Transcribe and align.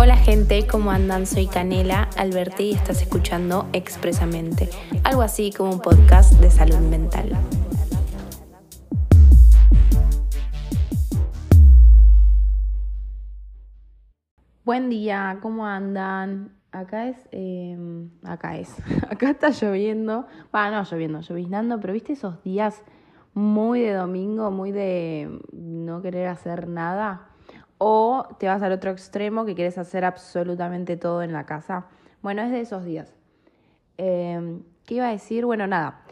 Hola 0.00 0.14
gente, 0.16 0.64
¿cómo 0.64 0.92
andan? 0.92 1.26
Soy 1.26 1.48
Canela 1.48 2.08
Alberti 2.16 2.66
y 2.66 2.74
estás 2.74 3.02
escuchando 3.02 3.68
Expresamente, 3.72 4.68
algo 5.02 5.22
así 5.22 5.50
como 5.50 5.72
un 5.72 5.80
podcast 5.80 6.34
de 6.34 6.52
salud 6.52 6.78
mental. 6.78 7.32
Buen 14.62 14.88
día, 14.88 15.40
¿cómo 15.42 15.66
andan? 15.66 16.52
Acá 16.70 17.08
es, 17.08 17.16
em, 17.32 18.10
acá 18.22 18.56
es, 18.56 18.76
acá 19.10 19.30
está 19.30 19.50
lloviendo, 19.50 20.28
bueno, 20.52 20.76
no 20.76 20.84
lloviendo, 20.84 21.20
lloviznando, 21.22 21.80
pero 21.80 21.92
viste 21.92 22.12
esos 22.12 22.40
días 22.44 22.84
muy 23.34 23.80
de 23.80 23.94
domingo, 23.94 24.52
muy 24.52 24.70
de 24.70 25.40
no 25.52 26.02
querer 26.02 26.28
hacer 26.28 26.68
nada 26.68 27.27
o 27.78 28.26
te 28.38 28.48
vas 28.48 28.62
al 28.62 28.72
otro 28.72 28.90
extremo 28.90 29.44
que 29.44 29.54
quieres 29.54 29.78
hacer 29.78 30.04
absolutamente 30.04 30.96
todo 30.96 31.22
en 31.22 31.32
la 31.32 31.46
casa. 31.46 31.86
Bueno, 32.22 32.42
es 32.42 32.50
de 32.50 32.60
esos 32.60 32.84
días. 32.84 33.14
Em, 33.96 34.62
¿Qué 34.84 34.94
iba 34.94 35.08
a 35.08 35.12
decir? 35.12 35.46
Bueno, 35.46 35.66
nada. 35.66 36.02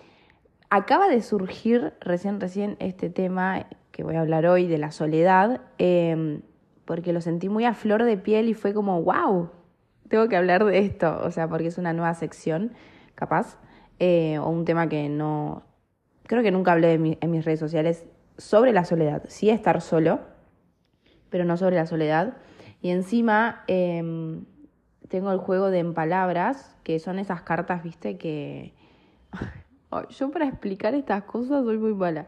Acaba 0.71 1.09
de 1.09 1.23
surgir 1.23 1.93
recién, 2.01 2.41
recién 2.41 2.77
este 2.79 3.11
tema 3.11 3.67
que 3.91 4.03
voy 4.03 4.17
a 4.17 4.21
hablar 4.21 4.47
hoy 4.47 4.67
de 4.67 4.79
la 4.79 4.91
soledad, 4.91 5.61
em, 5.79 6.43
porque 6.85 7.13
lo 7.13 7.21
sentí 7.21 7.49
muy 7.49 7.65
a 7.65 7.75
flor 7.75 8.05
de 8.05 8.17
piel 8.17 8.49
y 8.49 8.55
fue 8.55 8.75
como, 8.75 9.03
wow, 9.03 9.51
tengo 10.09 10.29
que 10.29 10.37
hablar 10.37 10.65
de 10.65 10.79
esto, 10.79 11.19
o 11.25 11.31
sea, 11.31 11.49
porque 11.49 11.69
es 11.69 11.79
una 11.79 11.93
nueva 11.93 12.15
sección, 12.15 12.73
capaz, 13.15 13.59
eh, 13.99 14.39
o 14.39 14.49
un 14.51 14.65
tema 14.65 14.89
que 14.89 15.09
no, 15.09 15.63
creo 16.25 16.43
que 16.43 16.51
nunca 16.51 16.73
hablé 16.73 16.95
en 16.95 17.31
mis 17.31 17.45
redes 17.45 17.59
sociales 17.59 18.05
sobre 18.37 18.73
la 18.73 18.85
soledad, 18.85 19.23
sí 19.29 19.51
estar 19.51 19.81
solo, 19.81 20.21
pero 21.37 21.45
no 21.45 21.59
sobre 21.59 21.77
la 21.77 21.85
soledad. 21.85 22.39
Y 22.81 22.89
encima 22.89 23.63
em, 23.67 24.47
tengo 25.09 25.31
el 25.33 25.39
juego 25.39 25.69
de 25.69 25.81
en 25.81 25.93
palabras, 25.93 26.75
que 26.83 26.99
son 26.99 27.19
esas 27.19 27.43
cartas, 27.43 27.83
viste, 27.83 28.17
que... 28.17 28.73
yo 30.09 30.31
para 30.31 30.47
explicar 30.47 30.95
estas 30.95 31.25
cosas 31.25 31.63
soy 31.67 31.77
muy 31.77 31.93
mala. 31.93 32.27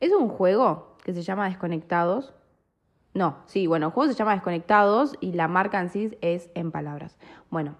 Es 0.00 0.12
un 0.12 0.28
juego 0.28 0.98
que 1.02 1.14
se 1.14 1.22
llama 1.22 1.48
Desconectados. 1.48 2.34
No, 3.14 3.38
sí, 3.46 3.66
bueno, 3.66 3.86
el 3.86 3.92
juego 3.92 4.12
se 4.12 4.18
llama 4.18 4.34
Desconectados 4.34 5.14
y 5.22 5.32
la 5.32 5.48
marca 5.48 5.80
en 5.80 5.88
sí 5.88 6.18
es 6.20 6.50
en 6.54 6.72
palabras. 6.72 7.16
Bueno, 7.48 7.76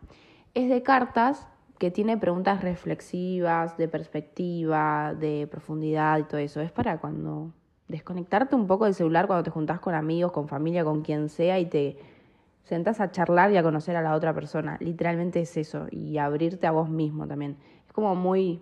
es 0.54 0.70
de 0.70 0.82
cartas 0.82 1.46
que 1.78 1.90
tiene 1.90 2.16
preguntas 2.16 2.62
reflexivas, 2.62 3.76
de 3.76 3.88
perspectiva, 3.88 5.12
de 5.12 5.46
profundidad 5.50 6.18
y 6.18 6.22
todo 6.22 6.38
eso. 6.38 6.62
Es 6.62 6.72
para 6.72 6.98
cuando 6.98 7.52
desconectarte 7.88 8.56
un 8.56 8.66
poco 8.66 8.84
del 8.84 8.94
celular 8.94 9.26
cuando 9.26 9.44
te 9.44 9.50
juntás 9.50 9.80
con 9.80 9.94
amigos, 9.94 10.32
con 10.32 10.48
familia, 10.48 10.84
con 10.84 11.02
quien 11.02 11.28
sea 11.28 11.58
y 11.58 11.66
te 11.66 11.98
sentás 12.64 13.00
a 13.00 13.10
charlar 13.10 13.52
y 13.52 13.56
a 13.56 13.62
conocer 13.62 13.96
a 13.96 14.02
la 14.02 14.14
otra 14.14 14.34
persona. 14.34 14.76
Literalmente 14.80 15.40
es 15.40 15.56
eso. 15.56 15.86
Y 15.90 16.18
abrirte 16.18 16.66
a 16.66 16.72
vos 16.72 16.88
mismo 16.88 17.26
también. 17.26 17.56
Es 17.86 17.92
como 17.92 18.14
muy 18.14 18.60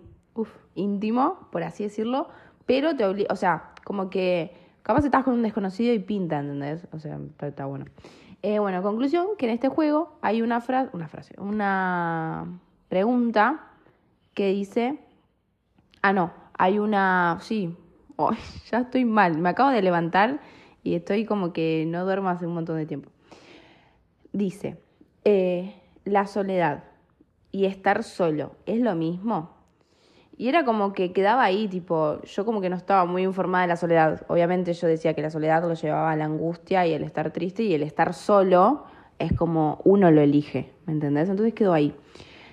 íntimo, 0.75 1.47
por 1.51 1.63
así 1.63 1.83
decirlo, 1.83 2.27
pero 2.65 2.95
te 2.95 3.05
obliga, 3.05 3.31
o 3.31 3.35
sea, 3.35 3.71
como 3.83 4.09
que 4.09 4.53
capaz 4.83 5.05
estás 5.05 5.23
con 5.23 5.33
un 5.33 5.41
desconocido 5.41 5.93
y 5.93 5.99
pinta, 5.99 6.39
¿entendés? 6.39 6.87
O 6.91 6.99
sea, 6.99 7.19
está, 7.41 7.65
bueno. 7.65 7.85
Eh, 8.41 8.59
bueno, 8.59 8.83
conclusión, 8.83 9.27
que 9.37 9.47
en 9.47 9.53
este 9.53 9.69
juego 9.69 10.17
hay 10.21 10.41
una 10.41 10.61
frase, 10.61 10.89
una 10.93 11.07
frase, 11.07 11.33
una 11.39 12.45
pregunta 12.89 13.71
que 14.33 14.49
dice, 14.49 14.99
ah, 16.01 16.13
no, 16.13 16.31
hay 16.57 16.77
una, 16.77 17.39
sí, 17.41 17.75
ya 18.71 18.79
estoy 18.79 19.05
mal. 19.05 19.37
Me 19.37 19.49
acabo 19.49 19.71
de 19.71 19.81
levantar 19.81 20.39
y 20.83 20.95
estoy 20.95 21.25
como 21.25 21.53
que 21.53 21.85
no 21.87 22.05
duermo 22.05 22.29
hace 22.29 22.45
un 22.45 22.53
montón 22.53 22.77
de 22.77 22.85
tiempo. 22.85 23.09
Dice, 24.31 24.77
eh, 25.23 25.75
la 26.03 26.27
soledad 26.27 26.83
y 27.51 27.65
estar 27.65 28.03
solo, 28.03 28.51
¿es 28.65 28.79
lo 28.81 28.95
mismo? 28.95 29.55
Y 30.37 30.49
era 30.49 30.65
como 30.65 30.91
que 30.91 31.13
quedaba 31.13 31.43
ahí, 31.43 31.69
tipo, 31.69 32.21
yo 32.23 32.45
como 32.45 32.59
que 32.59 32.69
no 32.69 32.75
estaba 32.75 33.05
muy 33.05 33.23
informada 33.23 33.61
de 33.61 33.67
la 33.69 33.77
soledad. 33.77 34.25
Obviamente 34.27 34.73
yo 34.73 34.87
decía 34.87 35.13
que 35.13 35.21
la 35.21 35.29
soledad 35.29 35.63
lo 35.63 35.73
llevaba 35.73 36.11
a 36.11 36.15
la 36.17 36.25
angustia 36.25 36.85
y 36.85 36.93
el 36.93 37.03
estar 37.03 37.31
triste 37.31 37.63
y 37.63 37.73
el 37.73 37.83
estar 37.83 38.13
solo 38.13 38.83
es 39.17 39.31
como 39.33 39.79
uno 39.85 40.11
lo 40.11 40.19
elige, 40.19 40.73
¿me 40.85 40.93
entendés? 40.93 41.29
Entonces 41.29 41.53
quedó 41.53 41.71
ahí. 41.71 41.95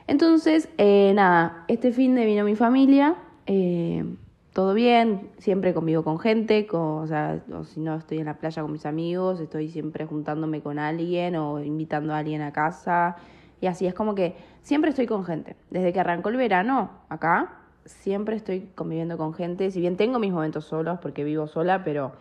Entonces, 0.06 0.68
eh, 0.78 1.12
nada, 1.14 1.64
este 1.66 1.92
fin 1.92 2.14
de 2.14 2.24
vino 2.24 2.44
mi 2.44 2.54
familia, 2.54 3.16
eh, 3.46 4.04
todo 4.52 4.74
bien, 4.74 5.30
siempre 5.38 5.72
convivo 5.72 6.02
con 6.02 6.18
gente, 6.18 6.66
o 6.72 7.06
sea, 7.06 7.42
o 7.52 7.64
si 7.64 7.80
no 7.80 7.96
estoy 7.96 8.18
en 8.18 8.26
la 8.26 8.34
playa 8.34 8.60
con 8.60 8.72
mis 8.72 8.84
amigos, 8.84 9.40
estoy 9.40 9.68
siempre 9.68 10.04
juntándome 10.04 10.60
con 10.60 10.78
alguien 10.78 11.36
o 11.36 11.60
invitando 11.62 12.12
a 12.12 12.18
alguien 12.18 12.42
a 12.42 12.52
casa. 12.52 13.16
Y 13.62 13.66
así 13.66 13.86
es 13.86 13.94
como 13.94 14.14
que 14.14 14.36
siempre 14.62 14.90
estoy 14.90 15.06
con 15.06 15.24
gente. 15.24 15.56
Desde 15.70 15.92
que 15.92 16.00
arrancó 16.00 16.28
el 16.28 16.36
verano, 16.36 16.90
acá, 17.08 17.60
siempre 17.86 18.36
estoy 18.36 18.68
conviviendo 18.74 19.16
con 19.16 19.32
gente. 19.32 19.70
Si 19.70 19.80
bien 19.80 19.96
tengo 19.96 20.18
mis 20.18 20.32
momentos 20.32 20.66
solos, 20.66 20.98
porque 21.00 21.24
vivo 21.24 21.46
sola, 21.46 21.82
pero 21.82 22.12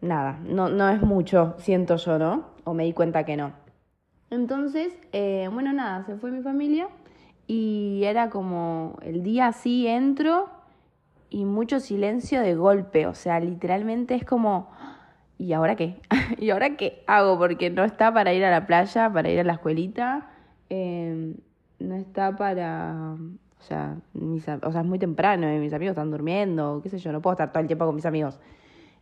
nada, 0.00 0.38
no, 0.44 0.70
no 0.70 0.88
es 0.88 1.02
mucho, 1.02 1.54
siento 1.58 1.96
yo, 1.96 2.18
¿no? 2.18 2.44
O 2.64 2.72
me 2.72 2.84
di 2.84 2.94
cuenta 2.94 3.24
que 3.24 3.36
no. 3.36 3.52
Entonces, 4.30 4.94
eh, 5.12 5.50
bueno, 5.52 5.72
nada, 5.74 6.04
se 6.04 6.16
fue 6.16 6.30
mi 6.30 6.40
familia 6.40 6.88
y 7.46 8.04
era 8.04 8.30
como 8.30 8.96
el 9.02 9.22
día 9.22 9.48
así 9.48 9.86
entro 9.86 10.59
y 11.30 11.44
mucho 11.44 11.80
silencio 11.80 12.42
de 12.42 12.54
golpe, 12.54 13.06
o 13.06 13.14
sea, 13.14 13.40
literalmente 13.40 14.14
es 14.14 14.24
como, 14.24 14.70
¿y 15.38 15.52
ahora 15.52 15.76
qué? 15.76 16.00
¿Y 16.38 16.50
ahora 16.50 16.76
qué 16.76 17.02
hago? 17.06 17.38
Porque 17.38 17.70
no 17.70 17.84
está 17.84 18.12
para 18.12 18.34
ir 18.34 18.44
a 18.44 18.50
la 18.50 18.66
playa, 18.66 19.10
para 19.12 19.30
ir 19.30 19.40
a 19.40 19.44
la 19.44 19.54
escuelita, 19.54 20.28
em, 20.68 21.36
no 21.78 21.94
está 21.94 22.36
para, 22.36 23.16
o 23.58 23.62
sea, 23.62 23.96
mis, 24.12 24.46
o 24.48 24.72
sea, 24.72 24.80
es 24.80 24.86
muy 24.86 24.98
temprano 24.98 25.52
y 25.54 25.58
mis 25.58 25.72
amigos 25.72 25.92
están 25.92 26.10
durmiendo, 26.10 26.80
qué 26.82 26.88
sé 26.88 26.98
yo, 26.98 27.12
no 27.12 27.22
puedo 27.22 27.32
estar 27.32 27.52
todo 27.52 27.60
el 27.60 27.68
tiempo 27.68 27.86
con 27.86 27.94
mis 27.94 28.06
amigos. 28.06 28.40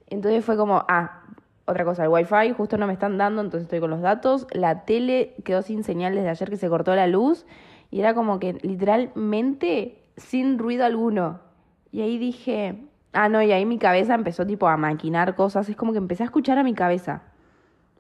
Entonces 0.09 0.45
fue 0.45 0.57
como, 0.57 0.85
ah, 0.89 1.23
otra 1.65 1.85
cosa, 1.85 2.05
el 2.05 2.09
wifi 2.09 2.53
justo 2.57 2.79
no 2.79 2.87
me 2.87 2.93
están 2.93 3.19
dando, 3.19 3.43
entonces 3.43 3.65
estoy 3.65 3.81
con 3.81 3.91
los 3.91 4.01
datos, 4.01 4.47
la 4.53 4.85
tele 4.85 5.35
quedó 5.45 5.63
sin 5.63 5.83
señal 5.83 6.15
desde 6.15 6.31
ayer 6.31 6.51
que 6.51 6.57
se 6.57 6.69
cortó 6.69 6.95
la 6.95 7.07
luz 7.07 7.47
y 7.91 8.01
era 8.01 8.15
como 8.15 8.39
que 8.39 8.55
literalmente 8.63 10.03
sin 10.17 10.59
ruido 10.59 10.85
alguno. 10.85 11.48
Y 11.91 12.03
ahí 12.03 12.19
dije, 12.19 12.89
ah, 13.13 13.29
no, 13.29 13.43
y 13.43 13.53
ahí 13.53 13.65
mi 13.65 13.79
cabeza 13.79 14.15
empezó 14.15 14.47
tipo 14.47 14.69
a 14.69 14.77
maquinar 14.77 15.35
cosas. 15.35 15.69
Es 15.69 15.77
como 15.77 15.93
que 15.93 15.99
empecé 15.99 16.23
a 16.23 16.27
escuchar 16.27 16.59
a 16.59 16.63
mi 16.63 16.75
cabeza. 16.75 17.23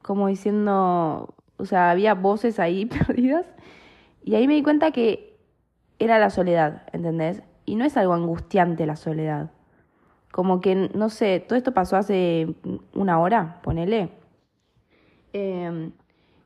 Como 0.02 0.28
diciendo, 0.28 1.34
o 1.56 1.64
sea, 1.64 1.90
había 1.90 2.14
voces 2.14 2.60
ahí 2.60 2.86
perdidas. 3.06 3.46
Y 4.22 4.34
ahí 4.34 4.46
me 4.46 4.54
di 4.54 4.62
cuenta 4.62 4.90
que 4.90 5.38
era 5.98 6.18
la 6.18 6.30
soledad, 6.30 6.82
¿entendés? 6.92 7.42
Y 7.64 7.76
no 7.76 7.84
es 7.84 7.96
algo 7.96 8.14
angustiante 8.14 8.86
la 8.86 8.96
soledad. 8.96 9.50
Como 10.32 10.60
que, 10.60 10.74
no 10.74 11.08
sé, 11.08 11.40
todo 11.40 11.56
esto 11.56 11.72
pasó 11.72 11.96
hace 11.96 12.54
una 12.94 13.18
hora, 13.18 13.60
ponele. 13.62 14.10
Em, 15.32 15.92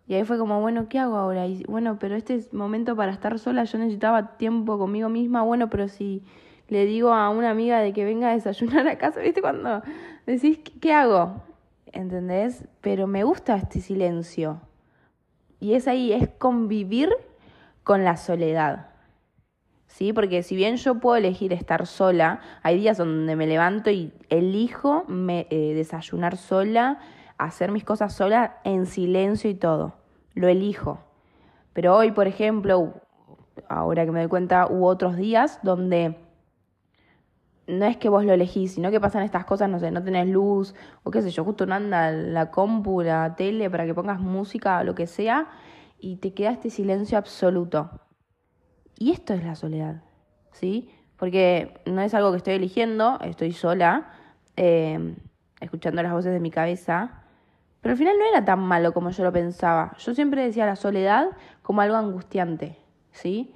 y 0.07 0.15
ahí 0.15 0.25
fue 0.25 0.39
como, 0.39 0.61
bueno, 0.61 0.89
¿qué 0.89 0.99
hago 0.99 1.17
ahora? 1.17 1.47
Y 1.47 1.65
bueno, 1.65 1.99
pero 1.99 2.15
este 2.17 2.35
es 2.35 2.53
momento 2.55 2.97
para 2.97 3.13
estar 3.13 3.39
sola, 3.39 3.65
yo 3.65 3.79
necesitaba 3.79 4.37
tiempo 4.37 4.79
conmigo 4.79 5.09
misma, 5.09 5.43
bueno, 5.43 5.69
pero 5.71 5.89
si 5.89 6.25
le 6.73 6.87
digo 6.87 7.13
a 7.13 7.29
una 7.29 7.51
amiga 7.51 7.81
de 7.81 7.93
que 7.93 8.03
venga 8.03 8.31
a 8.31 8.33
desayunar 8.33 8.89
a 8.89 8.97
casa, 8.97 9.21
¿viste? 9.21 9.43
Cuando 9.43 9.83
decís, 10.25 10.59
¿qué 10.81 10.95
hago? 10.95 11.43
¿Entendés? 11.93 12.65
Pero 12.81 13.07
me 13.07 13.25
gusta 13.25 13.57
este 13.57 13.83
silencio. 13.83 14.59
Y 15.61 15.75
es 15.75 15.87
ahí, 15.87 16.15
es 16.15 16.31
convivir 16.39 17.11
con 17.85 18.05
la 18.05 18.17
soledad. 18.17 18.87
¿Sí? 19.87 20.15
Porque 20.15 20.43
si 20.43 20.57
bien 20.57 20.77
yo 20.77 20.95
puedo 20.95 21.17
elegir 21.17 21.53
estar 21.53 21.87
sola, 21.87 22.41
hay 22.63 22.79
días 22.79 22.97
donde 22.97 23.37
me 23.37 23.47
levanto 23.47 23.91
y 23.91 24.11
elijo 24.31 25.05
me, 25.09 25.47
eh, 25.51 25.75
desayunar 25.75 26.39
sola, 26.39 27.01
hacer 27.37 27.71
mis 27.71 27.85
cosas 27.85 28.15
sola 28.15 28.61
en 28.65 28.87
silencio 28.87 29.51
y 29.51 29.55
todo. 29.55 29.93
Lo 30.33 30.49
elijo. 30.49 31.01
Pero 31.75 31.95
hoy, 31.95 32.13
por 32.13 32.27
ejemplo, 32.27 32.95
ahora 33.69 34.07
que 34.07 34.13
me 34.13 34.21
doy 34.21 34.31
cuenta, 34.31 34.69
hubo 34.69 34.87
otros 34.87 35.19
días 35.19 35.61
donde 35.63 36.17
no 37.67 37.85
es 37.85 37.97
que 37.97 38.09
vos 38.09 38.25
lo 38.25 38.33
elegís, 38.33 38.75
sino 38.75 38.91
que 38.91 39.01
pasan 39.01 39.23
estas 39.23 39.45
cosas, 39.45 39.69
no 39.69 39.79
sé, 39.79 39.91
no 39.91 40.03
tenés 40.03 40.29
luz, 40.29 40.75
o 41.05 41.11
qué 41.11 41.23
sé 41.23 41.31
yo, 41.31 41.45
justo 41.45 41.67
no 41.67 41.75
anda 41.75 42.11
la 42.11 42.51
compu, 42.51 43.03
la 43.03 43.35
tele, 43.37 43.71
para 43.71 43.87
que 43.87 43.95
pongas 43.95 44.21
música 44.21 44.81
o 44.81 44.85
lo 44.85 44.95
que 44.95 45.07
sea, 45.07 45.49
y 45.99 46.17
te 46.17 46.35
queda 46.35 46.51
este 46.51 46.71
silencio 46.71 47.19
absoluto. 47.19 47.91
Y 48.99 49.13
esto 49.13 49.35
es 49.35 49.45
la 49.45 49.55
soledad, 49.55 50.03
¿sí? 50.53 50.91
Porque 51.17 51.81
no 51.87 52.03
es 52.03 52.15
algo 52.15 52.33
que 52.33 52.39
estoy 52.39 52.55
eligiendo, 52.55 53.19
estoy 53.21 53.53
sola, 53.53 54.13
eh, 54.57 55.17
escuchando 55.61 56.03
las 56.03 56.13
voces 56.13 56.33
de 56.33 56.41
mi 56.41 56.51
cabeza, 56.51 57.23
pero 57.81 57.93
al 57.93 57.99
final 57.99 58.17
no 58.19 58.25
era 58.25 58.45
tan 58.45 58.61
malo 58.61 58.93
como 58.93 59.11
yo 59.11 59.25
lo 59.25 59.33
pensaba. 59.33 59.97
Yo 59.99 60.15
siempre 60.15 60.45
decía 60.45 60.67
la 60.67 60.77
soledad 60.77 61.31
como 61.63 61.81
algo 61.81 61.97
angustiante, 61.97 62.79
¿sí? 63.11 63.55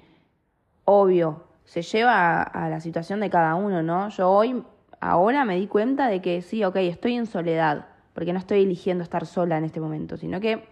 Obvio, 0.85 1.46
se 1.67 1.83
lleva 1.83 2.43
a, 2.43 2.71
la 2.71 2.81
situación 2.81 3.21
de 3.21 3.29
cada 3.29 3.55
uno, 3.55 3.83
¿no? 3.83 4.09
Yo 4.09 4.31
hoy, 4.31 4.65
ahora 5.01 5.45
me 5.45 5.57
di 5.57 5.67
cuenta 5.67 6.09
de 6.09 6.23
que 6.23 6.41
sí, 6.41 6.65
ok, 6.65 6.77
estoy 6.77 7.15
en 7.15 7.27
soledad, 7.27 7.89
porque 8.15 8.33
no 8.33 8.39
estoy 8.39 8.63
eligiendo 8.63 9.05
estar 9.05 9.27
sola 9.27 9.59
en 9.59 9.65
este 9.65 9.81
momento, 9.81 10.17
sino 10.17 10.41
que 10.41 10.65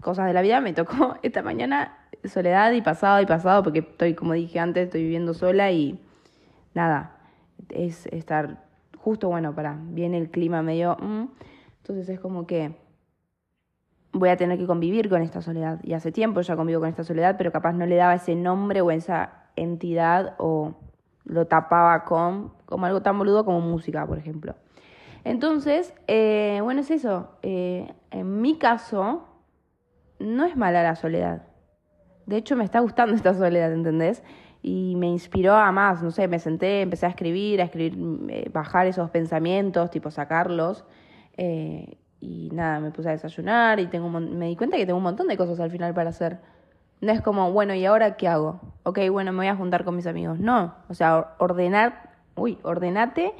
cosas 0.00 0.26
de 0.26 0.32
la 0.34 0.42
vida, 0.42 0.60
me 0.60 0.72
tocó 0.72 1.16
esta 1.22 1.42
mañana 1.42 1.98
soledad 2.24 2.72
y 2.72 2.82
pasado 2.82 3.20
y 3.20 3.26
pasado, 3.26 3.62
porque 3.64 3.80
estoy, 3.80 4.14
como 4.14 4.34
dije 4.34 4.60
antes, 4.60 4.84
estoy 4.84 5.02
viviendo 5.02 5.34
sola 5.34 5.72
y 5.72 6.00
nada, 6.74 7.16
es 7.70 8.06
estar 8.06 8.64
justo, 8.96 9.28
bueno, 9.28 9.54
para, 9.54 9.76
viene 9.80 10.18
el 10.18 10.30
clima 10.30 10.62
medio... 10.62 10.96
Mm, 11.00 11.26
entonces 11.78 12.08
es 12.10 12.20
como 12.20 12.46
que 12.46 12.76
voy 14.12 14.28
a 14.28 14.36
tener 14.36 14.58
que 14.58 14.66
convivir 14.66 15.08
con 15.08 15.22
esta 15.22 15.40
soledad. 15.40 15.80
Y 15.82 15.94
hace 15.94 16.12
tiempo 16.12 16.42
ya 16.42 16.54
convivo 16.54 16.80
con 16.80 16.88
esta 16.90 17.02
soledad, 17.02 17.36
pero 17.38 17.50
capaz 17.50 17.72
no 17.72 17.86
le 17.86 17.96
daba 17.96 18.14
ese 18.14 18.34
nombre 18.34 18.82
o 18.82 18.90
esa 18.90 19.47
entidad 19.62 20.34
o 20.38 20.74
lo 21.24 21.46
tapaba 21.46 22.04
con 22.04 22.52
como 22.66 22.86
algo 22.86 23.02
tan 23.02 23.18
boludo 23.18 23.44
como 23.44 23.60
música, 23.60 24.06
por 24.06 24.18
ejemplo. 24.18 24.54
Entonces, 25.24 25.94
eh, 26.06 26.60
bueno, 26.62 26.80
es 26.80 26.90
eso. 26.90 27.30
Eh, 27.42 27.92
en 28.10 28.40
mi 28.40 28.58
caso, 28.58 29.26
no 30.18 30.44
es 30.44 30.56
mala 30.56 30.82
la 30.82 30.96
soledad. 30.96 31.42
De 32.26 32.36
hecho, 32.36 32.56
me 32.56 32.64
está 32.64 32.80
gustando 32.80 33.14
esta 33.16 33.34
soledad, 33.34 33.72
¿entendés? 33.72 34.22
Y 34.62 34.96
me 34.96 35.06
inspiró 35.06 35.54
a 35.54 35.70
más, 35.70 36.02
no 36.02 36.10
sé, 36.10 36.28
me 36.28 36.38
senté, 36.38 36.82
empecé 36.82 37.06
a 37.06 37.10
escribir, 37.10 37.60
a 37.60 37.64
escribir, 37.64 37.98
eh, 38.28 38.50
bajar 38.52 38.86
esos 38.86 39.10
pensamientos, 39.10 39.90
tipo 39.90 40.10
sacarlos. 40.10 40.84
y 42.20 42.50
nada, 42.52 42.80
me 42.80 42.90
puse 42.90 43.08
a 43.08 43.12
desayunar 43.12 43.78
y 43.78 43.86
tengo 43.86 44.08
me 44.08 44.48
di 44.48 44.56
cuenta 44.56 44.76
que 44.76 44.86
tengo 44.86 44.96
un 44.96 45.04
montón 45.04 45.28
de 45.28 45.36
cosas 45.36 45.60
al 45.60 45.70
final 45.70 45.94
para 45.94 46.10
hacer. 46.10 46.38
No 47.00 47.12
es 47.12 47.20
como, 47.22 47.52
bueno, 47.52 47.74
¿y 47.74 47.84
ahora 47.84 48.16
qué 48.16 48.26
hago? 48.26 48.60
Ok, 48.82 48.98
bueno, 49.10 49.32
me 49.32 49.38
voy 49.38 49.46
a 49.46 49.56
juntar 49.56 49.84
con 49.84 49.94
mis 49.94 50.06
amigos. 50.06 50.38
No, 50.40 50.74
o 50.88 50.94
sea, 50.94 51.34
ordenar, 51.38 52.10
uy, 52.34 52.58
ordenate 52.62 53.34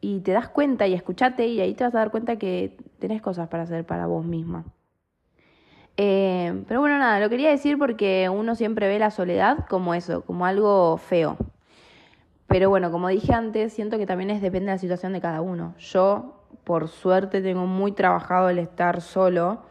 y 0.00 0.20
te 0.20 0.32
das 0.32 0.48
cuenta 0.48 0.86
y 0.86 0.94
escuchate 0.94 1.46
y 1.46 1.60
ahí 1.60 1.74
te 1.74 1.84
vas 1.84 1.94
a 1.94 1.98
dar 1.98 2.10
cuenta 2.10 2.36
que 2.36 2.76
tenés 2.98 3.22
cosas 3.22 3.48
para 3.48 3.62
hacer 3.62 3.86
para 3.86 4.06
vos 4.06 4.24
misma. 4.26 4.64
Eh, 5.96 6.64
pero 6.68 6.80
bueno, 6.80 6.98
nada, 6.98 7.18
lo 7.18 7.30
quería 7.30 7.48
decir 7.48 7.78
porque 7.78 8.28
uno 8.28 8.54
siempre 8.54 8.88
ve 8.88 8.98
la 8.98 9.10
soledad 9.10 9.66
como 9.68 9.94
eso, 9.94 10.20
como 10.22 10.44
algo 10.44 10.98
feo. 10.98 11.38
Pero 12.46 12.68
bueno, 12.68 12.90
como 12.92 13.08
dije 13.08 13.32
antes, 13.32 13.72
siento 13.72 13.96
que 13.96 14.06
también 14.06 14.30
es 14.30 14.42
depende 14.42 14.66
de 14.66 14.72
la 14.72 14.78
situación 14.78 15.14
de 15.14 15.22
cada 15.22 15.40
uno. 15.40 15.74
Yo, 15.78 16.44
por 16.64 16.88
suerte, 16.88 17.40
tengo 17.40 17.66
muy 17.66 17.92
trabajado 17.92 18.50
el 18.50 18.58
estar 18.58 19.00
solo, 19.00 19.62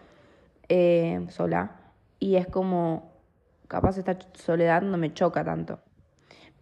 eh, 0.68 1.24
sola 1.30 1.85
y 2.19 2.35
es 2.35 2.47
como, 2.47 3.12
capaz 3.67 3.97
esta 3.97 4.17
soledad 4.33 4.81
no 4.81 4.97
me 4.97 5.13
choca 5.13 5.44
tanto. 5.44 5.79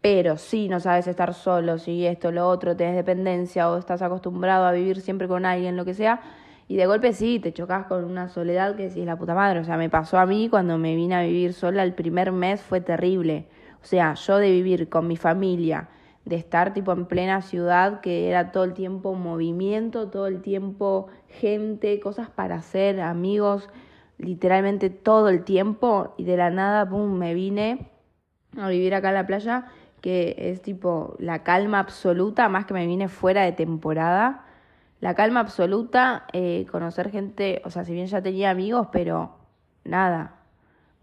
Pero 0.02 0.38
si 0.38 0.68
no 0.68 0.80
sabes 0.80 1.08
estar 1.08 1.34
solo, 1.34 1.78
si 1.78 2.06
esto, 2.06 2.32
lo 2.32 2.48
otro, 2.50 2.76
tenés 2.76 2.96
dependencia 2.96 3.70
o 3.70 3.78
estás 3.78 4.02
acostumbrado 4.02 4.66
a 4.66 4.72
vivir 4.72 5.00
siempre 5.00 5.28
con 5.28 5.46
alguien, 5.46 5.78
lo 5.78 5.86
que 5.86 5.94
sea, 5.94 6.22
y 6.68 6.76
de 6.76 6.86
golpe 6.86 7.14
sí, 7.14 7.40
te 7.40 7.54
chocas 7.54 7.86
con 7.86 8.04
una 8.04 8.30
soledad 8.30 8.76
que 8.76 8.88
es 8.88 8.96
la 8.96 9.18
puta 9.18 9.36
madre. 9.36 9.60
O 9.60 9.64
sea, 9.64 9.78
me 9.78 9.90
pasó 9.90 10.18
a 10.18 10.26
mí 10.26 10.50
cuando 10.50 10.78
me 10.78 10.96
vine 10.96 11.16
a 11.16 11.22
vivir 11.22 11.54
sola 11.54 11.84
el 11.84 11.94
primer 11.94 12.32
mes 12.32 12.62
fue 12.62 12.82
terrible. 12.82 13.48
O 13.82 13.86
sea, 13.86 14.14
yo 14.14 14.38
de 14.38 14.50
vivir 14.50 14.90
con 14.90 15.08
mi 15.08 15.18
familia, 15.18 15.90
de 16.26 16.38
estar 16.38 16.74
tipo 16.74 16.94
en 16.94 17.06
plena 17.06 17.42
ciudad, 17.42 18.00
que 18.00 18.30
era 18.30 18.52
todo 18.52 18.64
el 18.64 18.74
tiempo 18.74 19.14
movimiento, 19.14 20.10
todo 20.10 20.28
el 20.28 20.42
tiempo 20.42 21.08
gente, 21.28 22.00
cosas 22.00 22.30
para 22.30 22.56
hacer, 22.56 23.02
amigos, 23.02 23.70
literalmente 24.24 24.90
todo 24.90 25.30
el 25.30 25.44
tiempo 25.44 26.14
y 26.18 26.24
de 26.24 26.38
la 26.38 26.50
nada, 26.50 26.88
pum, 26.90 27.18
me 27.18 27.34
vine 27.34 27.90
a 28.58 28.70
vivir 28.70 28.96
acá 28.96 29.10
en 29.10 29.16
la 29.16 29.28
playa, 29.28 29.66
que 30.02 30.36
es 30.38 30.62
tipo 30.62 31.16
la 31.20 31.44
calma 31.44 31.80
absoluta, 31.80 32.50
más 32.50 32.66
que 32.66 32.74
me 32.74 32.86
vine 32.86 33.08
fuera 33.08 33.44
de 33.44 33.52
temporada. 33.52 34.46
La 35.00 35.16
calma 35.16 35.42
absoluta, 35.42 36.26
eh, 36.34 36.66
conocer 36.72 37.12
gente, 37.12 37.62
o 37.66 37.70
sea, 37.70 37.84
si 37.84 37.94
bien 37.94 38.08
ya 38.08 38.22
tenía 38.22 38.50
amigos, 38.50 38.88
pero 38.92 39.36
nada, 39.84 40.36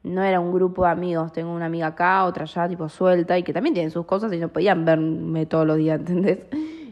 no 0.02 0.22
era 0.22 0.40
un 0.40 0.52
grupo 0.52 0.84
de 0.84 0.90
amigos. 0.90 1.32
Tengo 1.32 1.52
una 1.52 1.66
amiga 1.66 1.88
acá, 1.88 2.24
otra 2.24 2.44
allá, 2.44 2.68
tipo 2.68 2.88
suelta, 2.88 3.38
y 3.38 3.42
que 3.42 3.52
también 3.52 3.74
tienen 3.74 3.90
sus 3.90 4.06
cosas 4.06 4.32
y 4.32 4.38
no 4.38 4.48
podían 4.48 4.84
verme 4.84 5.46
todos 5.46 5.66
los 5.66 5.76
días, 5.76 6.00
¿entendés? 6.00 6.46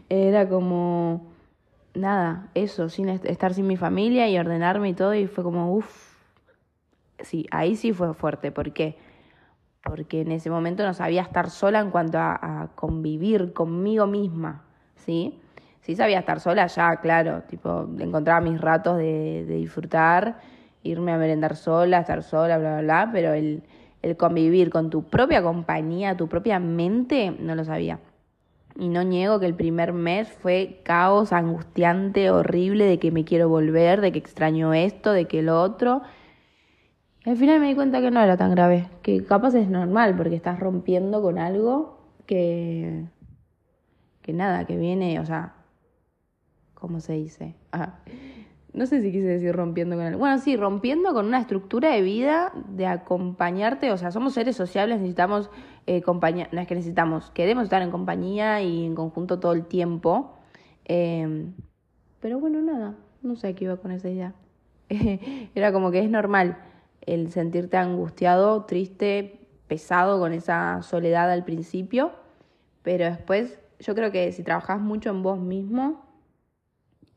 Era 0.09 0.47
como, 0.49 1.27
nada, 1.93 2.49
eso, 2.53 2.89
sin 2.89 3.09
estar 3.09 3.53
sin 3.53 3.67
mi 3.67 3.77
familia 3.77 4.27
y 4.29 4.37
ordenarme 4.37 4.89
y 4.89 4.93
todo, 4.93 5.13
y 5.15 5.27
fue 5.27 5.43
como, 5.43 5.73
uff, 5.75 6.08
sí, 7.23 7.45
ahí 7.51 7.75
sí 7.75 7.93
fue 7.93 8.13
fuerte. 8.13 8.51
¿Por 8.51 8.73
qué? 8.73 8.97
Porque 9.83 10.21
en 10.21 10.31
ese 10.31 10.49
momento 10.49 10.83
no 10.83 10.93
sabía 10.93 11.21
estar 11.21 11.49
sola 11.49 11.79
en 11.79 11.91
cuanto 11.91 12.17
a, 12.19 12.69
convivir 12.75 13.53
conmigo 13.53 14.07
misma, 14.07 14.63
¿sí? 14.95 15.39
Sí 15.81 15.95
sabía 15.95 16.19
estar 16.19 16.39
sola 16.39 16.67
ya, 16.67 16.97
claro, 16.97 17.43
tipo, 17.43 17.87
encontraba 17.99 18.41
mis 18.41 18.59
ratos 18.59 18.97
de, 18.97 19.45
disfrutar, 19.47 20.39
irme 20.83 21.13
a 21.13 21.17
merendar 21.17 21.55
sola, 21.55 21.99
estar 21.99 22.23
sola, 22.23 22.57
bla, 22.57 22.73
bla, 22.73 22.81
bla, 22.81 23.09
pero 23.11 23.33
el, 23.33 23.63
el 24.01 24.17
convivir 24.17 24.69
con 24.69 24.89
tu 24.89 25.03
propia 25.03 25.41
compañía, 25.41 26.15
tu 26.15 26.27
propia 26.27 26.59
mente, 26.59 27.35
no 27.39 27.55
lo 27.55 27.63
sabía. 27.63 27.99
Y 28.77 28.87
no 28.87 29.03
niego 29.03 29.39
que 29.39 29.45
el 29.45 29.55
primer 29.55 29.91
mes 29.91 30.29
fue 30.31 30.79
caos, 30.83 31.33
angustiante, 31.33 32.31
horrible, 32.31 32.85
de 32.85 32.97
que 32.97 33.11
me 33.11 33.25
quiero 33.25 33.49
volver, 33.49 33.99
de 33.99 34.11
que 34.11 34.19
extraño 34.19 34.73
esto, 34.73 35.11
de 35.11 35.25
que 35.25 35.41
lo 35.41 35.61
otro. 35.61 36.01
Al 37.29 37.37
final 37.37 37.59
me 37.59 37.67
di 37.67 37.75
cuenta 37.75 38.01
que 38.01 38.09
no 38.09 38.19
era 38.19 38.37
tan 38.37 38.49
grave, 38.49 38.89
que 39.03 39.23
capaz 39.23 39.53
es 39.53 39.69
normal 39.69 40.15
porque 40.17 40.35
estás 40.35 40.59
rompiendo 40.59 41.21
con 41.21 41.37
algo 41.37 41.99
que, 42.25 43.05
que 44.23 44.33
nada, 44.33 44.65
que 44.65 44.75
viene, 44.77 45.19
o 45.19 45.25
sea, 45.27 45.53
¿cómo 46.73 46.99
se 47.01 47.13
dice? 47.13 47.53
Ah, 47.71 47.99
no 48.73 48.87
sé 48.87 49.03
si 49.03 49.11
quise 49.11 49.27
decir 49.27 49.55
rompiendo 49.55 49.95
con 49.95 50.05
algo. 50.05 50.17
Bueno, 50.17 50.39
sí, 50.39 50.57
rompiendo 50.57 51.13
con 51.13 51.27
una 51.27 51.39
estructura 51.39 51.91
de 51.91 52.01
vida, 52.01 52.51
de 52.67 52.87
acompañarte, 52.87 53.91
o 53.91 53.97
sea, 53.97 54.09
somos 54.09 54.33
seres 54.33 54.55
sociables, 54.55 54.97
necesitamos 54.97 55.51
eh, 55.85 56.01
compañía, 56.01 56.49
no 56.51 56.61
es 56.61 56.67
que 56.67 56.73
necesitamos, 56.73 57.29
queremos 57.29 57.65
estar 57.65 57.83
en 57.83 57.91
compañía 57.91 58.63
y 58.63 58.85
en 58.85 58.95
conjunto 58.95 59.39
todo 59.39 59.53
el 59.53 59.67
tiempo. 59.67 60.33
Em, 60.83 61.53
pero 62.21 62.39
bueno, 62.39 62.59
nada, 62.59 62.95
no 63.21 63.35
sé 63.35 63.53
qué 63.53 63.65
iba 63.65 63.77
con 63.77 63.91
esa 63.91 64.09
idea. 64.09 64.33
Era 65.53 65.71
como 65.71 65.91
que 65.91 65.99
es 65.99 66.09
normal 66.09 66.57
el 67.05 67.31
sentirte 67.31 67.77
angustiado, 67.77 68.65
triste, 68.65 69.39
pesado 69.67 70.19
con 70.19 70.33
esa 70.33 70.81
soledad 70.81 71.31
al 71.31 71.45
principio, 71.45 72.11
pero 72.81 73.05
después 73.05 73.59
yo 73.79 73.95
creo 73.95 74.11
que 74.11 74.31
si 74.31 74.43
trabajas 74.43 74.81
mucho 74.81 75.09
en 75.09 75.23
vos 75.23 75.39
mismo, 75.39 76.05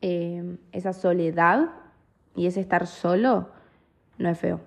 eh, 0.01 0.57
esa 0.71 0.93
soledad 0.93 1.69
y 2.35 2.47
ese 2.47 2.61
estar 2.61 2.87
solo 2.87 3.49
no 4.17 4.29
es 4.29 4.37
feo. 4.37 4.61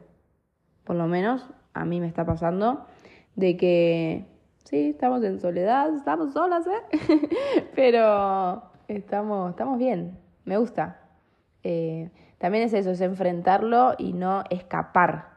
Por 0.85 0.97
lo 0.97 1.07
menos 1.07 1.49
a 1.75 1.85
mí 1.85 2.01
me 2.01 2.07
está 2.07 2.25
pasando 2.25 2.87
de 3.35 3.57
que 3.57 4.27
sí, 4.65 4.91
estamos 4.91 5.23
en 5.25 5.41
soledad, 5.41 5.95
estamos 5.95 6.33
solas, 6.33 6.67
¿eh? 6.67 7.29
pero 7.75 8.63
estamos, 8.89 9.51
estamos 9.51 9.79
bien, 9.79 10.19
me 10.45 10.57
gusta. 10.57 11.01
Eh, 11.63 12.11
también 12.39 12.65
es 12.65 12.73
eso, 12.73 12.91
es 12.91 13.01
enfrentarlo 13.01 13.95
y 13.99 14.13
no 14.13 14.45
escapar. 14.51 15.37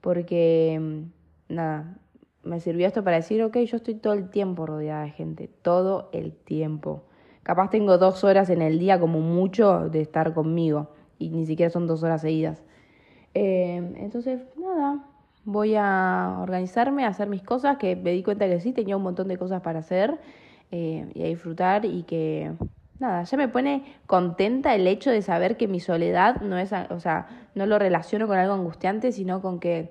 Porque, 0.00 0.78
mm, 0.80 1.54
nada, 1.54 1.98
me 2.42 2.60
sirvió 2.60 2.86
esto 2.86 3.04
para 3.04 3.16
decir, 3.16 3.42
ok, 3.42 3.56
yo 3.58 3.76
estoy 3.76 3.94
todo 3.94 4.14
el 4.14 4.30
tiempo 4.30 4.66
rodeada 4.66 5.04
de 5.04 5.10
gente, 5.10 5.48
todo 5.62 6.08
el 6.12 6.32
tiempo. 6.32 7.04
Capaz 7.42 7.70
tengo 7.70 7.98
dos 7.98 8.24
horas 8.24 8.50
en 8.50 8.62
el 8.62 8.78
día 8.78 9.00
como 9.00 9.20
mucho 9.20 9.88
de 9.88 10.00
estar 10.00 10.34
conmigo 10.34 10.90
y 11.18 11.30
ni 11.30 11.46
siquiera 11.46 11.70
son 11.70 11.86
dos 11.86 12.02
horas 12.02 12.20
seguidas. 12.20 12.62
Eh, 13.34 13.76
entonces, 13.96 14.42
nada, 14.56 15.04
voy 15.44 15.74
a 15.76 16.38
organizarme, 16.42 17.04
a 17.04 17.08
hacer 17.08 17.28
mis 17.28 17.42
cosas, 17.42 17.78
que 17.78 17.96
me 17.96 18.12
di 18.12 18.22
cuenta 18.22 18.46
que 18.46 18.60
sí, 18.60 18.72
tenía 18.72 18.96
un 18.96 19.02
montón 19.02 19.28
de 19.28 19.38
cosas 19.38 19.62
para 19.62 19.80
hacer 19.80 20.18
eh, 20.70 21.10
y 21.14 21.22
a 21.22 21.26
disfrutar 21.26 21.84
y 21.84 22.02
que 22.02 22.52
nada, 22.98 23.22
ya 23.22 23.36
me 23.36 23.48
pone 23.48 23.96
contenta 24.06 24.74
el 24.74 24.86
hecho 24.86 25.10
de 25.10 25.22
saber 25.22 25.56
que 25.56 25.68
mi 25.68 25.80
soledad 25.80 26.40
no 26.40 26.58
es, 26.58 26.72
o 26.90 27.00
sea, 27.00 27.48
no 27.54 27.66
lo 27.66 27.78
relaciono 27.78 28.26
con 28.26 28.38
algo 28.38 28.54
angustiante, 28.54 29.12
sino 29.12 29.40
con 29.40 29.60
que 29.60 29.90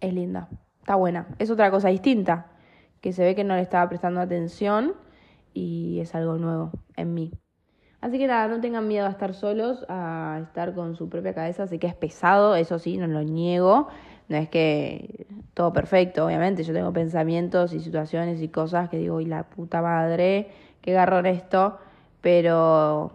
es 0.00 0.12
linda, 0.12 0.48
está 0.80 0.96
buena. 0.96 1.26
Es 1.38 1.50
otra 1.50 1.70
cosa 1.70 1.88
distinta, 1.88 2.46
que 3.00 3.12
se 3.12 3.24
ve 3.24 3.34
que 3.34 3.44
no 3.44 3.54
le 3.54 3.62
estaba 3.62 3.88
prestando 3.88 4.20
atención 4.20 4.94
y 5.54 6.00
es 6.00 6.14
algo 6.14 6.36
nuevo 6.36 6.72
en 6.96 7.14
mí. 7.14 7.32
Así 8.00 8.18
que 8.18 8.26
nada, 8.26 8.48
no 8.48 8.60
tengan 8.60 8.88
miedo 8.88 9.06
a 9.06 9.10
estar 9.10 9.32
solos, 9.32 9.86
a 9.88 10.40
estar 10.42 10.74
con 10.74 10.96
su 10.96 11.08
propia 11.08 11.34
cabeza, 11.34 11.68
sé 11.68 11.78
que 11.78 11.86
es 11.86 11.94
pesado, 11.94 12.56
eso 12.56 12.80
sí, 12.80 12.98
no 12.98 13.06
lo 13.06 13.22
niego, 13.22 13.86
no 14.28 14.36
es 14.36 14.48
que 14.48 15.26
todo 15.54 15.72
perfecto, 15.72 16.26
obviamente, 16.26 16.64
yo 16.64 16.74
tengo 16.74 16.92
pensamientos 16.92 17.72
y 17.72 17.78
situaciones 17.78 18.42
y 18.42 18.48
cosas 18.48 18.88
que 18.88 18.98
digo, 18.98 19.20
y 19.20 19.26
la 19.26 19.44
puta 19.44 19.82
madre, 19.82 20.48
qué 20.80 20.92
garrón 20.92 21.26
esto, 21.26 21.78
pero 22.22 23.12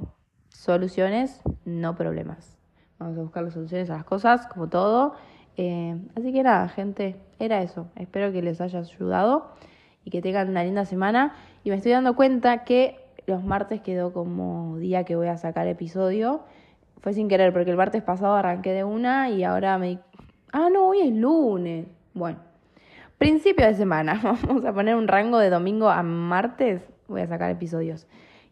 soluciones, 0.49 1.41
no 1.65 1.95
problemas. 1.95 2.57
Vamos 2.99 3.17
a 3.17 3.21
buscar 3.21 3.43
las 3.43 3.53
soluciones 3.53 3.89
a 3.89 3.95
las 3.95 4.03
cosas, 4.03 4.45
como 4.47 4.67
todo. 4.69 5.15
Eh, 5.55 5.97
así 6.15 6.31
que 6.31 6.43
nada, 6.43 6.67
gente, 6.67 7.15
era 7.39 7.61
eso. 7.61 7.87
Espero 7.95 8.31
que 8.31 8.41
les 8.41 8.61
haya 8.61 8.79
ayudado 8.79 9.51
y 10.03 10.11
que 10.11 10.21
tengan 10.21 10.49
una 10.49 10.63
linda 10.63 10.85
semana. 10.85 11.33
Y 11.63 11.69
me 11.69 11.77
estoy 11.77 11.93
dando 11.93 12.15
cuenta 12.15 12.63
que 12.63 12.99
los 13.25 13.43
martes 13.43 13.81
quedó 13.81 14.13
como 14.13 14.77
día 14.77 15.03
que 15.03 15.15
voy 15.15 15.27
a 15.27 15.37
sacar 15.37 15.67
episodio. 15.67 16.41
fue 17.01 17.13
sin 17.13 17.27
querer, 17.27 17.53
porque 17.53 17.71
el 17.71 17.77
martes 17.77 18.03
pasado 18.03 18.35
arranqué 18.35 18.73
de 18.73 18.83
una 18.83 19.29
y 19.29 19.43
ahora 19.43 19.77
me... 19.77 19.99
Ah, 20.51 20.69
no, 20.71 20.89
hoy 20.89 21.01
es 21.01 21.13
lunes. 21.13 21.87
Bueno, 22.13 22.39
principio 23.17 23.65
de 23.65 23.75
semana. 23.75 24.19
Vamos 24.47 24.65
a 24.65 24.73
poner 24.73 24.95
un 24.95 25.07
rango 25.07 25.37
de 25.39 25.49
domingo 25.49 25.89
a 25.89 26.03
martes. 26.03 26.81
Voy 27.07 27.21
a 27.21 27.27
sacar 27.27 27.51
episodios. 27.51 28.07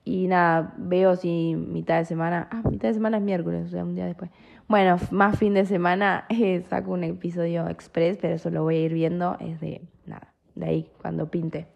Y 0.05 0.27
nada, 0.27 0.73
veo 0.77 1.15
si 1.15 1.55
mitad 1.55 1.97
de 1.97 2.05
semana... 2.05 2.47
Ah, 2.51 2.61
mitad 2.69 2.89
de 2.89 2.93
semana 2.93 3.17
es 3.17 3.23
miércoles, 3.23 3.65
o 3.65 3.69
sea, 3.69 3.83
un 3.83 3.95
día 3.95 4.05
después. 4.05 4.29
Bueno, 4.67 4.97
más 5.09 5.37
fin 5.37 5.55
de 5.55 5.65
semana 5.65 6.25
eh, 6.29 6.63
saco 6.69 6.91
un 6.91 7.03
episodio 7.03 7.67
express, 7.67 8.17
pero 8.21 8.35
eso 8.35 8.51
lo 8.51 8.63
voy 8.63 8.75
a 8.75 8.81
ir 8.81 8.93
viendo. 8.93 9.35
Es 9.39 9.59
de 9.59 9.81
nada, 10.05 10.31
de 10.53 10.65
ahí, 10.65 10.91
cuando 11.01 11.29
pinte. 11.29 11.67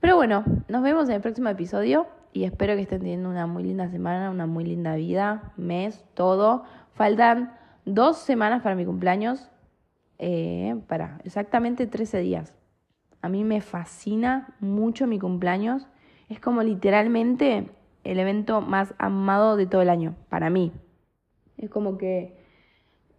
Pero 0.00 0.16
bueno, 0.16 0.44
nos 0.68 0.82
vemos 0.82 1.08
en 1.08 1.14
el 1.14 1.20
próximo 1.20 1.48
episodio 1.48 2.06
y 2.32 2.44
espero 2.44 2.74
que 2.74 2.82
estén 2.82 2.98
teniendo 2.98 3.30
una 3.30 3.46
muy 3.46 3.62
linda 3.62 3.88
semana, 3.88 4.30
una 4.30 4.46
muy 4.46 4.64
linda 4.64 4.94
vida, 4.96 5.52
mes, 5.56 6.04
todo. 6.14 6.64
Faltan 6.92 7.52
dos 7.84 8.18
semanas 8.18 8.62
para 8.62 8.74
mi 8.74 8.84
cumpleaños, 8.84 9.48
eh, 10.18 10.76
para 10.86 11.18
exactamente 11.24 11.86
13 11.86 12.18
días. 12.18 12.54
A 13.22 13.28
mí 13.28 13.42
me 13.42 13.60
fascina 13.60 14.54
mucho 14.60 15.06
mi 15.06 15.18
cumpleaños. 15.18 15.86
Es 16.28 16.40
como 16.40 16.62
literalmente 16.62 17.68
el 18.04 18.18
evento 18.18 18.60
más 18.60 18.94
amado 18.98 19.56
de 19.56 19.66
todo 19.66 19.82
el 19.82 19.90
año, 19.90 20.14
para 20.28 20.50
mí. 20.50 20.72
Es 21.58 21.70
como 21.70 21.98
que 21.98 22.36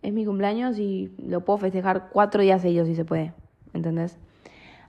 es 0.01 0.13
mi 0.13 0.25
cumpleaños 0.25 0.79
y 0.79 1.13
lo 1.17 1.41
puedo 1.41 1.57
festejar 1.57 2.09
cuatro 2.11 2.41
días 2.41 2.61
seguidos 2.61 2.87
si 2.87 2.95
se 2.95 3.05
puede, 3.05 3.33
¿entendés? 3.73 4.17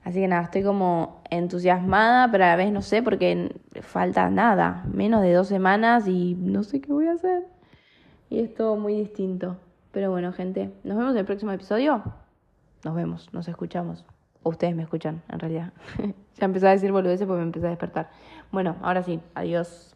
Así 0.03 0.19
que 0.19 0.27
nada, 0.27 0.43
estoy 0.43 0.63
como 0.63 1.21
entusiasmada, 1.29 2.31
pero 2.31 2.45
a 2.45 2.47
la 2.47 2.55
vez 2.55 2.71
no 2.71 2.81
sé 2.81 3.03
porque 3.03 3.53
falta 3.81 4.29
nada, 4.29 4.85
menos 4.91 5.21
de 5.21 5.33
dos 5.33 5.47
semanas 5.47 6.07
y 6.07 6.35
no 6.35 6.63
sé 6.63 6.79
qué 6.79 6.91
voy 6.93 7.07
a 7.07 7.13
hacer. 7.13 7.45
Y 8.29 8.39
es 8.39 8.53
todo 8.53 8.75
muy 8.77 8.95
distinto. 8.95 9.57
Pero 9.91 10.11
bueno, 10.11 10.31
gente, 10.33 10.71
nos 10.83 10.97
vemos 10.97 11.13
en 11.13 11.19
el 11.19 11.25
próximo 11.25 11.51
episodio. 11.51 12.03
Nos 12.83 12.95
vemos, 12.95 13.33
nos 13.33 13.47
escuchamos. 13.47 14.05
Ustedes 14.49 14.75
me 14.75 14.81
escuchan, 14.81 15.21
en 15.29 15.39
realidad. 15.39 15.73
ya 16.37 16.45
empecé 16.45 16.67
a 16.67 16.71
decir 16.71 16.91
boludeces 16.91 17.27
porque 17.27 17.41
me 17.41 17.45
empecé 17.45 17.67
a 17.67 17.69
despertar. 17.69 18.09
Bueno, 18.51 18.77
ahora 18.81 19.03
sí, 19.03 19.19
adiós. 19.35 19.95